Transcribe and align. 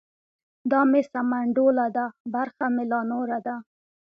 دا 0.71 0.79
مې 0.91 1.01
سمنډوله 1.11 1.85
ده 1.95 2.05
برخه 2.33 2.65
مې 2.73 2.83
لا 2.91 2.99
نوره 3.11 3.39
ده. 3.47 3.55